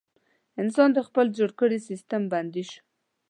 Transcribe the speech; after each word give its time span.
انسان 0.61 0.89
د 0.93 0.99
خپل 1.07 1.25
جوړ 1.37 1.49
کړي 1.59 1.77
سیستم 1.89 2.21
بندي 2.33 2.63
شو. 2.69 2.79